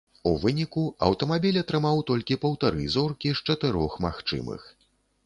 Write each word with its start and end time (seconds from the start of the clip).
У 0.29 0.31
выніку 0.43 0.83
аўтамабіль 1.07 1.59
атрымаў 1.63 2.01
толькі 2.11 2.37
паўтары 2.45 2.87
зоркі 2.95 3.29
з 3.41 3.55
чатырох 3.55 3.99
магчымых. 4.07 4.65